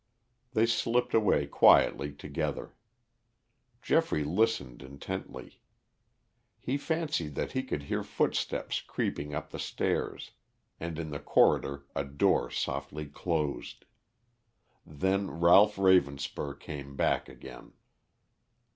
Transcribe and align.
They 0.53 0.65
slipped 0.65 1.13
away 1.13 1.45
quietly 1.45 2.11
together. 2.11 2.73
Geoffrey 3.83 4.23
listened 4.23 4.81
intently. 4.81 5.61
He 6.57 6.75
fancied 6.75 7.35
that 7.35 7.51
he 7.51 7.61
could 7.61 7.83
hear 7.83 8.01
footsteps 8.01 8.81
creeping 8.81 9.35
up 9.35 9.51
the 9.51 9.59
stairs, 9.59 10.31
and 10.79 10.97
in 10.97 11.11
the 11.11 11.19
corridor 11.19 11.85
a 11.95 12.03
door 12.03 12.49
softly 12.49 13.05
closed. 13.05 13.85
Then 14.87 15.29
Ralph 15.29 15.75
Ravenspur 15.75 16.59
came 16.59 16.95
back 16.95 17.29
again. 17.29 17.73